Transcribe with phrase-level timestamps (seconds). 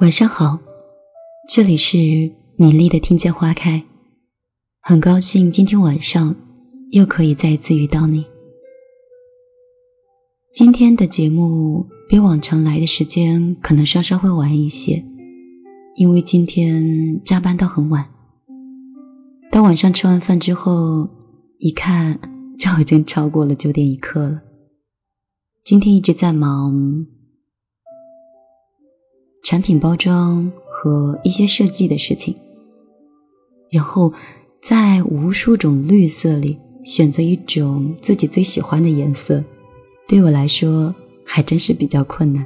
[0.00, 0.58] 晚上好，
[1.48, 1.96] 这里是
[2.56, 3.84] 米粒的听见花开，
[4.82, 6.34] 很高兴今天晚上
[6.90, 8.26] 又可以再次遇到你。
[10.52, 15.04] 今天的节目比往常来的时间可能稍稍会晚一些，
[15.94, 18.10] 因为今天加班到很晚，
[19.52, 21.08] 到晚上吃完饭之后
[21.58, 22.18] 一看，
[22.58, 24.42] 就已经超过了九点一刻了。
[25.62, 27.06] 今天一直在忙。
[29.54, 32.34] 产品包装和一些设计的事情，
[33.70, 34.12] 然后
[34.60, 39.44] 在无数种绿色里选择一种自己最喜欢的颜色，
[40.08, 40.92] 对我来说
[41.24, 42.44] 还真是比较困难。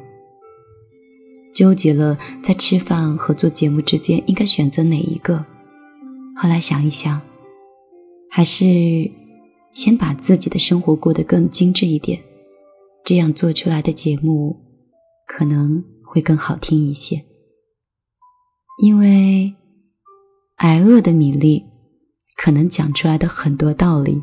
[1.54, 5.46] 纠结了在吃饭和做节目之间应该选择哪一个，
[6.36, 7.22] 后来想一想，
[8.30, 8.64] 还是
[9.72, 12.20] 先把自己的生活过得更精致一点，
[13.02, 14.60] 这样做出来的节目
[15.26, 15.82] 可能。
[16.08, 17.26] 会更好听一些，
[18.82, 19.54] 因为
[20.56, 21.66] 挨饿的米粒
[22.36, 24.22] 可能讲出来的很多道理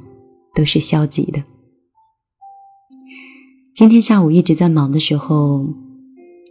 [0.56, 1.44] 都是消极的。
[3.76, 5.64] 今天下午一直在忙的时候，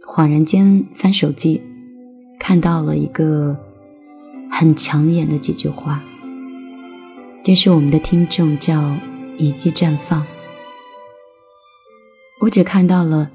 [0.07, 1.61] 恍然间翻手机，
[2.39, 3.57] 看到了一个
[4.49, 6.01] 很抢眼的几句话，
[7.43, 8.95] 这是我们的听众叫
[9.37, 10.25] “一季绽放”，
[12.39, 13.31] 我只看到了。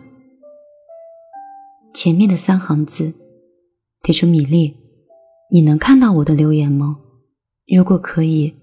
[1.92, 3.14] 前面的三行字，
[4.02, 4.77] 提出米粒，
[5.50, 6.98] 你能看到我的留言吗？
[7.66, 8.55] 如果可以，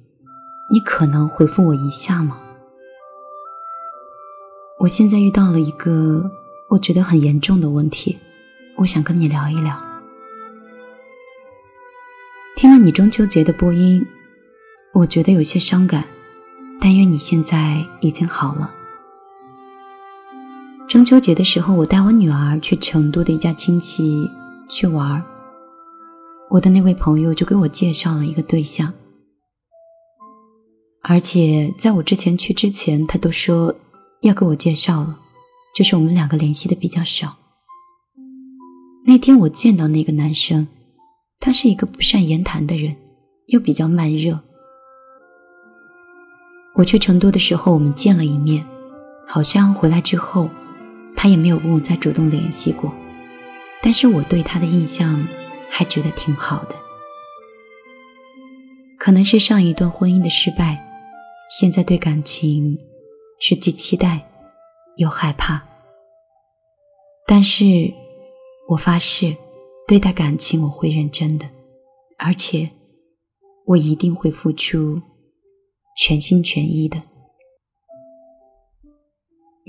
[0.72, 2.39] 你可能回复我一下吗？
[4.80, 6.31] 我现在遇到了一个
[6.70, 8.17] 我觉得很严重的问题，
[8.78, 9.81] 我想跟你聊一聊。
[12.55, 14.08] 听了你中秋节的播音，
[14.94, 16.05] 我觉得有些伤感，
[16.80, 18.73] 但愿你现在已经好了。
[20.88, 24.31] 中秋节的时候，我带我女儿去成都的一家亲戚
[24.69, 25.21] 去玩，
[26.49, 28.93] 我的那位朋友就给我介绍了一个对象，
[31.03, 33.76] 而且在我之前去之前，他都说
[34.21, 35.20] 要给我介绍了，
[35.76, 37.36] 就是我们两个联系的比较少。
[39.05, 40.70] 那天我见到那个男生，
[41.42, 42.95] 他是一个不善言谈的人，
[43.45, 44.39] 又比较慢热。
[46.76, 48.65] 我去成都的时候，我们见了一面，
[49.27, 50.49] 好像回来之后。
[51.17, 52.94] 他也没有跟我再主动联系过，
[53.82, 55.28] 但是我对他的印象
[55.70, 56.76] 还觉得挺好的。
[59.00, 60.88] 可能是上一段婚姻的失败，
[61.50, 62.77] 现在对感情
[63.39, 64.30] 是既期待
[64.95, 65.64] 又害怕。
[67.26, 67.94] 但是
[68.67, 69.36] 我发誓，
[69.88, 71.50] 对待感情我会认真的，
[72.17, 72.70] 而且
[73.66, 75.02] 我一定会付出
[75.98, 77.02] 全心全意的。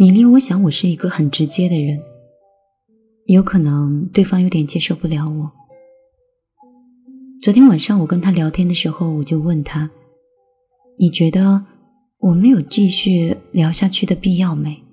[0.01, 2.05] 米粒，我想我是一个很直接的人，
[3.27, 5.51] 有可能对方有点接受不了我。
[7.43, 9.91] 昨天晚上我跟他聊天的时候，我就问他
[10.97, 11.67] ：“你觉得
[12.21, 14.85] 我们有继续聊下去的必要没？”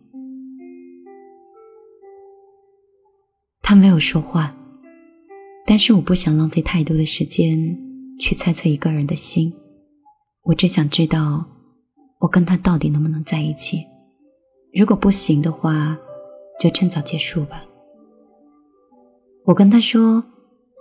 [3.62, 4.58] 他没有说话，
[5.68, 7.78] 但是我不想浪费太多的时间
[8.20, 9.54] 去猜测一个人的心，
[10.42, 11.46] 我只想知道
[12.20, 13.84] 我跟他到底能不能在一起。
[14.75, 15.97] 如果不行的话，
[16.59, 17.63] 就趁早结束吧。
[19.46, 20.22] 我跟他说，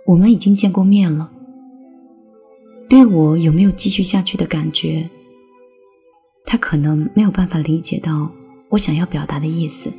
[0.05, 1.31] 我们已经见过面了，
[2.89, 5.09] 对我有没有继续下去的感觉，
[6.45, 8.33] 他可能没有办法理解到
[8.67, 9.93] 我想要表达的意思。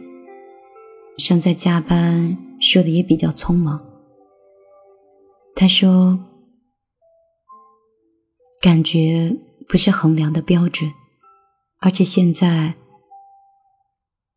[1.16, 3.82] 尚在加班，说的也比较匆忙。
[5.54, 6.18] 他说，
[8.60, 10.90] 感觉不是衡量的标准，
[11.80, 12.74] 而且现在。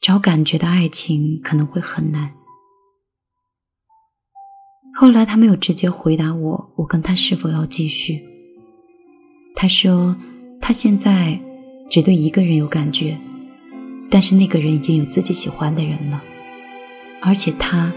[0.01, 2.33] 找感觉的爱情可能会很难。
[4.95, 8.25] 后来他没有直接回答我，我跟他是否要继续。
[9.55, 10.15] 他说
[10.61, 11.41] 他现在
[11.89, 13.19] 只对一个人有感觉，
[14.09, 16.23] 但是那个人已经有自己喜欢的人了，
[17.21, 17.91] 而且他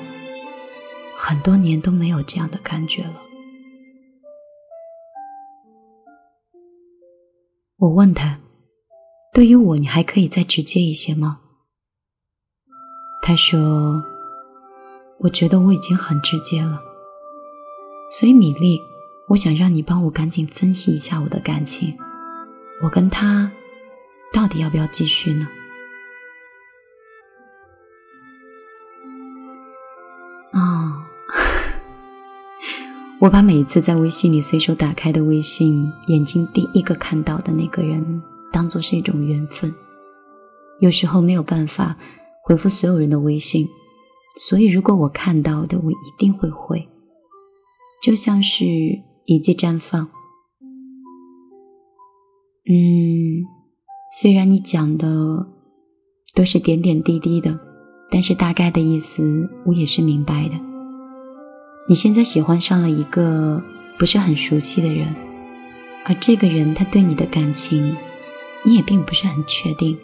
[1.16, 3.22] 很多年都没有这样的感觉了。
[7.78, 8.40] 我问他，
[9.34, 11.40] 对于我，你还可以再直接一些吗？
[13.24, 14.04] 他说
[15.22, 16.82] ：“我觉得我已经很直接了，
[18.10, 18.82] 所以米粒，
[19.28, 21.96] 我想让你帮我赶紧分析一下我的感情，
[22.82, 23.52] 我跟他
[24.32, 25.46] 到底要不要继续呢？”
[30.52, 31.04] 哦，
[33.22, 38.20] 我把每次在微信里随手打开的微信，眼睛第一个看到的那个人，
[38.50, 39.72] 当做是一种缘分，
[40.80, 41.96] 有时候没有办法。
[42.44, 43.68] 回复所有人的微信，
[44.36, 46.88] 所以如果我看到的，我一定会回。
[48.02, 48.64] 就像是
[49.24, 50.06] 一记绽放。
[52.68, 53.46] 嗯，
[54.20, 55.46] 虽然你讲的
[56.34, 57.60] 都是点点滴滴的，
[58.10, 60.54] 但是大概的意思我也是明白的。
[61.88, 63.62] 你现在喜欢上了一个
[64.00, 65.14] 不是很熟悉的人，
[66.04, 67.96] 而这个人他对你的感情，
[68.64, 69.96] 你也并不是很确定。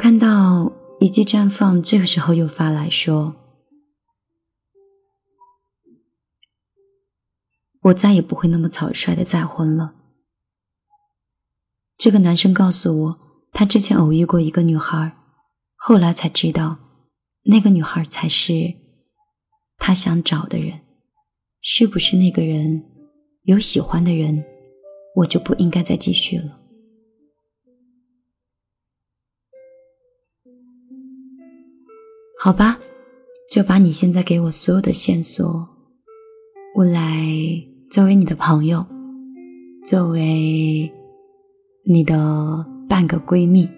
[0.00, 3.36] 看到一季绽放，这个时候又发来说
[7.82, 9.92] ：“我再也不会那么草率的再婚了。”
[11.98, 13.18] 这个男生告诉我，
[13.52, 15.18] 他之前偶遇过一个女孩，
[15.76, 16.78] 后来才知道，
[17.42, 18.76] 那个女孩才是
[19.76, 20.80] 他想找的人。
[21.60, 22.84] 是不是那个人
[23.42, 24.46] 有喜欢的人，
[25.14, 26.59] 我就不应该再继续了？
[32.42, 32.78] 好吧，
[33.50, 35.68] 就把你现在给我所有的线索，
[36.74, 37.12] 我来
[37.90, 38.86] 作为你的朋友，
[39.84, 40.90] 作为
[41.84, 43.68] 你的半个闺蜜，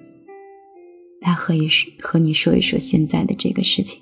[1.20, 1.68] 来和一
[2.00, 4.00] 和你说一说现在的这个事情。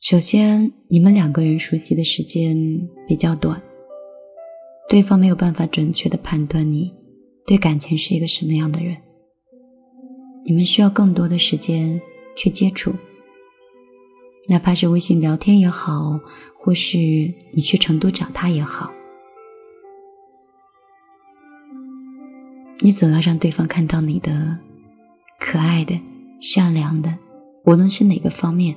[0.00, 2.56] 首先，你们两个人熟悉的时间
[3.06, 3.62] 比较短，
[4.88, 6.92] 对方没有办法准确的判断你
[7.46, 8.96] 对感情是一个什么样的人。
[10.48, 12.00] 你们需要更多的时间
[12.36, 12.94] 去接触，
[14.48, 16.20] 哪怕是微信聊天也好，
[16.56, 16.98] 或是
[17.52, 18.92] 你去成都找他也好，
[22.78, 24.60] 你总要让对方看到你的
[25.40, 26.00] 可爱的、
[26.40, 27.18] 善良的，
[27.64, 28.76] 无论是哪个方面，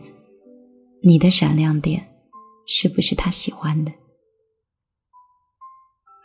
[1.04, 2.08] 你的闪亮点
[2.66, 3.92] 是不是他喜欢的。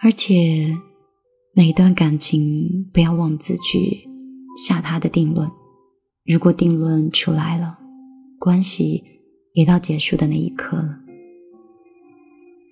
[0.00, 0.74] 而且
[1.52, 4.13] 每段感情不要妄自去。
[4.56, 5.50] 下他的定论，
[6.24, 7.78] 如果定论出来了，
[8.38, 9.22] 关系
[9.52, 10.98] 也到结束的那一刻了。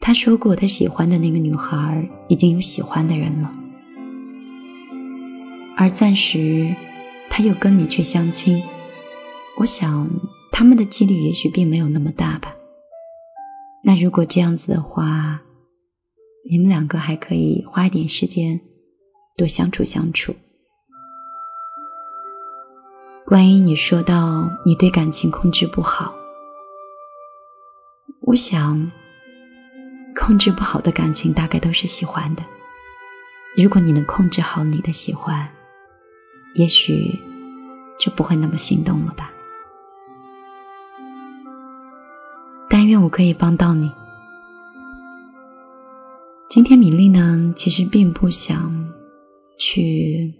[0.01, 3.55] 他说过，他喜欢的那个女孩已经有喜欢的人了，
[5.77, 6.77] 而暂时
[7.31, 8.63] 他又跟你去相亲，
[9.59, 10.09] 我想
[10.53, 12.55] 他们的几率也许并没有那么大吧。
[13.85, 15.43] 那如果这样子的话，
[16.49, 18.61] 你们两个还可以花一点时间
[19.37, 20.35] 多相处相处。
[23.33, 26.15] 万一你说到你对感情控制不好，
[28.21, 28.93] 我想
[30.15, 32.45] 控制不好的感情大概都是喜欢的。
[33.57, 35.49] 如果你能控制好你的喜欢，
[36.55, 37.19] 也许
[37.99, 39.33] 就不会那么心动了吧。
[42.69, 43.91] 但愿我可以帮到你。
[46.51, 48.93] 今天米粒呢，其实并不想
[49.59, 50.35] 去。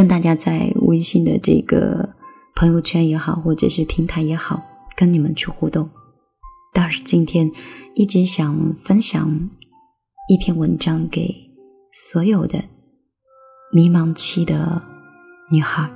[0.00, 2.14] 跟大家在微信的这个
[2.56, 4.62] 朋友圈也好，或者是平台也好，
[4.96, 5.90] 跟你们去互动。
[6.72, 7.52] 倒是今天
[7.94, 9.50] 一直想分享
[10.26, 11.50] 一篇文章给
[11.92, 12.64] 所有的
[13.70, 14.80] 迷茫期的
[15.50, 15.90] 女孩。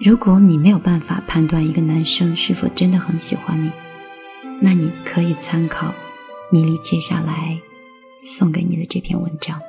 [0.00, 3.70] 如果你没有办法判断一个男生是否真的很喜欢你，
[4.62, 5.92] 那你可以参考
[6.50, 7.60] 米粒接下来
[8.22, 9.60] 送给你的这篇文章。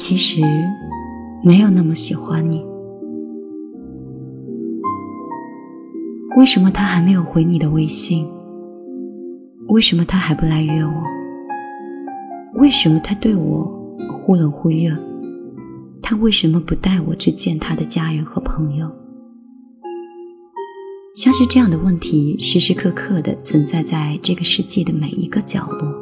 [0.00, 0.40] 其实
[1.42, 2.64] 没有那么喜欢你。
[6.38, 8.26] 为什么他还没有回你的微信？
[9.68, 10.90] 为什么他还不来约我？
[12.54, 14.96] 为什么他对我忽冷忽热？
[16.00, 18.90] 他为什么不带我去见他的家人和朋友？
[21.14, 25.94] 像是这样的问题时时刻刻的存在在这个世界的每一个角落。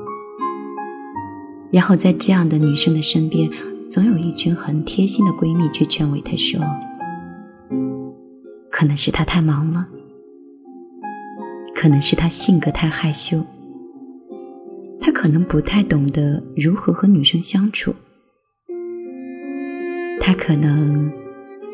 [1.72, 3.50] 然后在这样的女生的身边。
[3.90, 6.60] 总有一群很贴心的闺蜜去劝慰她，说
[8.70, 9.86] ：“可能是她太忙了，
[11.74, 13.46] 可能是她性格太害羞，
[15.00, 17.94] 她可能不太懂得如何和女生相处，
[20.20, 21.10] 她可能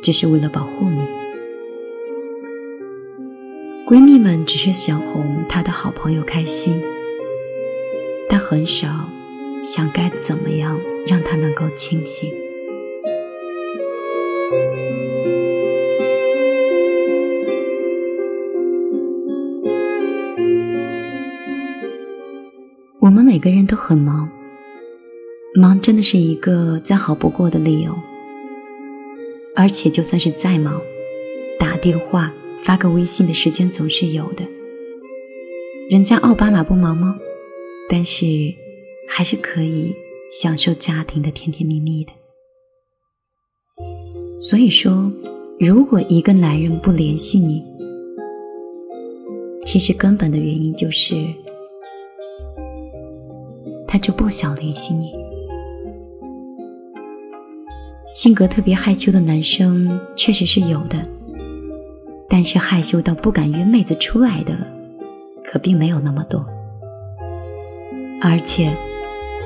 [0.01, 1.03] 只是为了保护你。
[3.89, 6.81] 闺蜜们只是想哄她的好朋友开心，
[8.31, 9.07] 但很少。”
[9.65, 12.31] 想该怎么样让他能够清醒？
[23.01, 24.29] 我们每个人都很忙，
[25.55, 27.95] 忙真的是一个再好不过的理由。
[29.57, 30.83] 而且就算是再忙，
[31.59, 34.45] 打电话、发个微信的时间总是有的。
[35.89, 37.17] 人家奥巴马不忙吗？
[37.89, 38.63] 但是。
[39.07, 39.95] 还是可以
[40.33, 42.13] 享受家庭的甜甜蜜蜜的。
[44.41, 45.13] 所以说，
[45.59, 47.63] 如果一个男人不联系你，
[49.65, 51.15] 其实根本的原因就是
[53.89, 55.13] 他就不想联系你。
[58.15, 61.09] 性格特别害羞的男生确实是有的，
[62.29, 64.71] 但是害羞到不敢约妹子出来的，
[65.45, 66.45] 可并没有那么多，
[68.21, 68.75] 而且。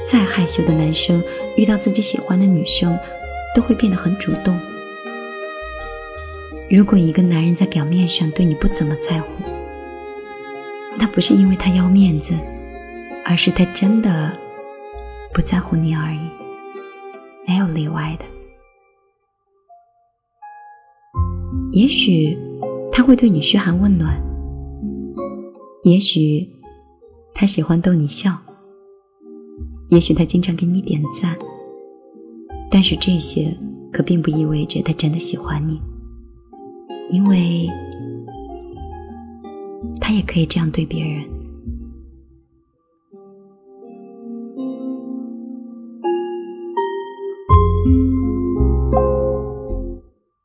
[0.08, 1.22] 再害羞的男生，
[1.54, 2.98] 遇到自己喜欢的女生，
[3.54, 4.58] 都会变得很主动。
[6.70, 9.28] 如果一个男人在表面上对你不怎么在乎，
[10.96, 12.34] 那不是因为他要面子，
[13.22, 14.32] 而是他真的
[15.34, 16.18] 不在乎你而已，
[17.46, 18.24] 没有例外的。
[21.72, 22.38] 也许
[22.92, 24.22] 他会对你嘘寒问暖，
[25.84, 26.48] 也许
[27.34, 28.38] 他喜欢逗你笑。
[29.90, 31.36] 也许他经常给你点赞，
[32.70, 33.56] 但是这些
[33.90, 35.80] 可并不意味着他真的喜欢你，
[37.10, 37.68] 因为
[39.98, 41.22] 他也可以这样对别人。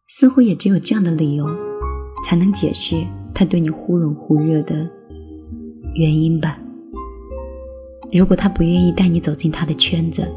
[0.08, 1.46] 似乎也只有这样的理由，
[2.24, 4.90] 才能解释他对你忽冷忽热的
[5.96, 6.63] 原因吧。
[8.14, 10.28] 如果他不愿意带你走进他的圈子，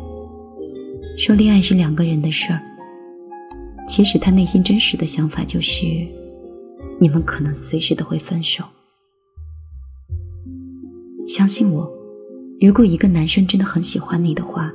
[1.19, 2.63] 说恋爱是两个人的事儿，
[3.87, 5.85] 其实他内心真实的想法就是，
[6.99, 8.65] 你们可能随时都会分手。
[11.29, 11.93] 相信我，
[12.61, 14.73] 如果一个男生真的很喜欢你的话，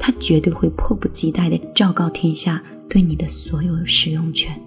[0.00, 2.60] 他绝对会迫不及待的昭告天下
[2.90, 4.60] 对你的所有使用权。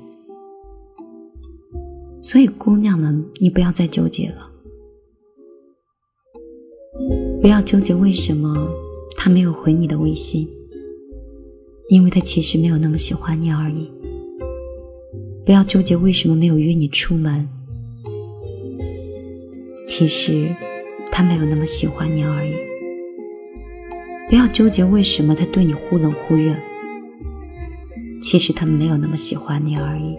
[2.22, 4.54] 所以，姑娘们，你不要再纠结了。
[7.42, 8.68] 不要纠结为什么
[9.16, 10.48] 他没有回你的微信，
[11.90, 13.90] 因为他其实没有那么喜欢你而已。
[15.46, 17.48] 不要纠结为什么没有约你出门，
[19.88, 20.56] 其实
[21.12, 22.54] 他没有那么喜欢你而已。
[24.30, 26.56] 不要纠结为什么他对你忽冷忽热，
[28.22, 30.18] 其实他没有那么喜欢你而已。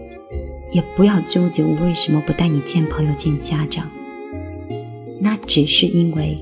[0.73, 3.89] 也不要纠结我为什么不带你见朋友见家长，
[5.21, 6.39] 那只是因为。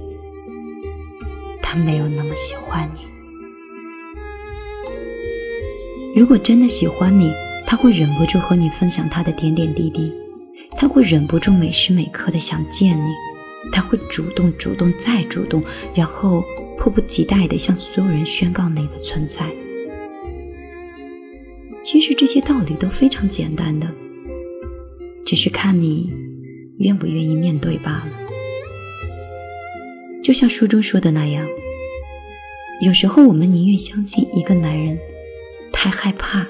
[1.79, 3.01] 没有那么喜欢你。
[6.19, 7.33] 如果真的喜欢你，
[7.67, 10.13] 他会忍不住和你分享他的点点滴滴，
[10.77, 13.13] 他会忍不住每时每刻的想见你，
[13.73, 15.63] 他会主动、主动再主动，
[15.95, 16.43] 然后
[16.79, 19.45] 迫不及待的向所有人宣告你的存在。
[21.85, 23.89] 其实这些道理都非常简单，的
[25.27, 26.11] 只是看你
[26.79, 28.09] 愿不愿意面对罢了。
[30.25, 31.47] 就像书中说的那样。
[32.83, 34.99] 有时候我们宁愿相信一个男人，
[35.73, 36.47] 太害怕、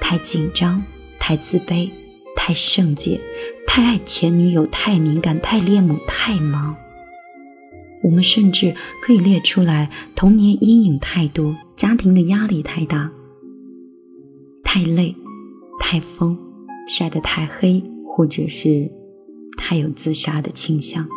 [0.00, 0.84] 太紧张、
[1.18, 1.90] 太自卑、
[2.36, 3.20] 太圣洁、
[3.66, 6.76] 太爱前女友、太敏感、太恋母、太忙。
[8.04, 13.10] 我们甚至可以列出来：童年阴影太多，家庭的压力太大，
[14.62, 15.16] 太累、
[15.80, 16.38] 太疯、
[16.86, 17.82] 晒得太黑，
[18.14, 18.92] 或者是
[19.56, 21.08] 太有自杀的倾向。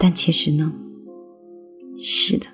[0.00, 0.72] 但其实呢？
[2.04, 2.48] 是的，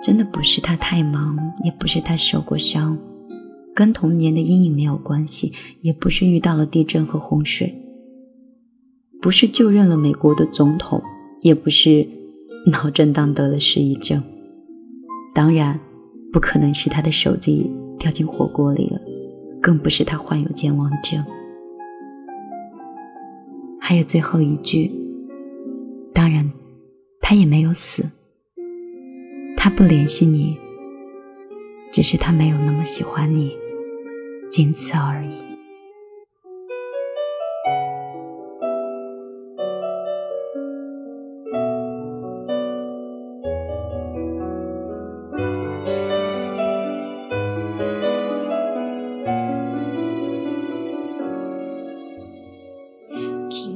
[0.00, 2.96] 真的不是他太忙，也不是他受过伤，
[3.74, 7.82] 跟童年的阴影没有关系，也不是遇到了地震和洪水，
[9.20, 11.02] 不是就任了美国的总统，
[11.42, 12.06] 也不是
[12.70, 14.22] 脑震荡得了失忆症。
[15.34, 15.80] 当然，
[16.32, 17.68] 不可能是他的手机
[17.98, 19.00] 掉进火锅里了，
[19.60, 21.24] 更不是他患有健忘症。
[23.80, 24.92] 还有最后一句，
[26.14, 26.52] 当然，
[27.20, 28.04] 他也没有死。
[29.60, 30.56] 他不联系你，
[31.92, 33.56] 只是他没有那么喜欢你，
[34.48, 35.36] 仅此而已。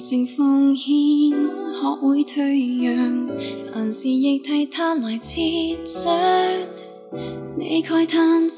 [0.04, 3.28] 虔奉献，学会退让，
[3.72, 5.71] 凡事亦替他来接。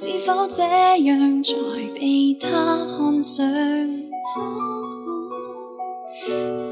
[0.06, 1.54] 是否这样才
[1.94, 3.50] 被他看上？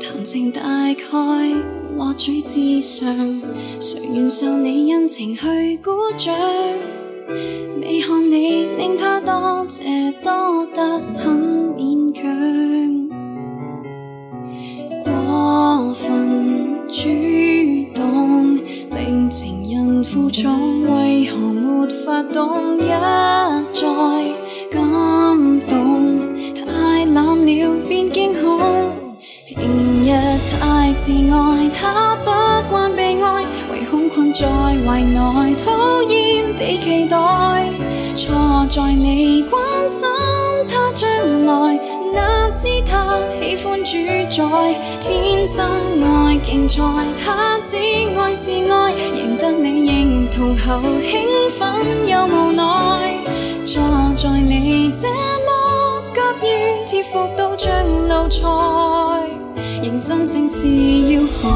[0.02, 1.54] 谈情大概
[1.96, 3.40] 落趣至上，
[3.80, 6.36] 谁愿受你恩情去鼓掌？
[7.80, 13.08] 未看你令他多谢多得很勉强，
[15.06, 17.41] 过分主。
[20.12, 22.76] 负重为何没法懂？
[22.76, 23.00] 一再
[24.70, 29.16] 感动，太滥了便惊恐。
[29.48, 29.62] 平
[30.04, 30.10] 日
[30.60, 33.42] 太自爱，他不惯被爱，
[33.72, 34.46] 唯恐困在
[34.86, 37.16] 怀内，讨厌被期待。
[38.14, 40.06] 错在你关心
[40.68, 41.08] 他将
[41.46, 41.80] 来，
[42.14, 43.96] 哪知他喜欢主
[44.30, 44.74] 宰。
[45.00, 45.64] 天生
[46.04, 46.82] 爱竞赛，
[47.24, 49.21] 他只爱是爱。
[49.42, 51.20] 得你认同后，兴
[51.50, 53.12] 奋又无奈，
[53.64, 53.82] 错
[54.16, 57.72] 在你这么急于贴服到像
[58.06, 59.26] 奴才，
[59.82, 61.50] 认真正是要害。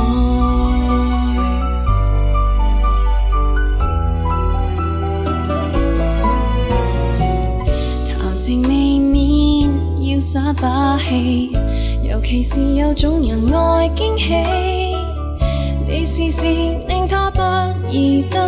[8.20, 9.70] 谈情未免
[10.10, 11.52] 要耍把戏，
[12.02, 14.55] 尤其是有种人爱惊喜。
[17.98, 18.45] 你的。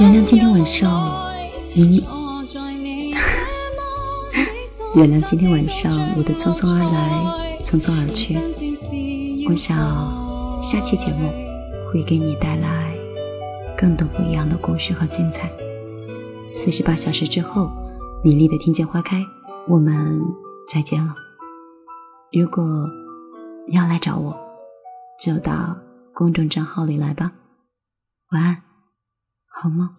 [0.00, 1.10] 原谅今天晚上，
[1.74, 1.98] 你
[4.94, 8.38] 原谅今天晚上我的匆匆而来、匆匆而去。
[9.48, 9.76] 我想，
[10.62, 11.28] 下期节目
[11.90, 12.94] 会给你带来
[13.76, 15.50] 更多不一样的故事和精彩。
[16.54, 17.68] 四十八小时之后，
[18.22, 19.26] 美丽的听见花开，
[19.66, 20.20] 我们
[20.72, 21.16] 再见了。
[22.30, 22.88] 如果
[23.66, 24.38] 要来找我，
[25.20, 25.76] 就到
[26.14, 27.32] 公众账号里来吧。
[28.30, 28.67] 晚安。
[29.60, 29.98] 好吗？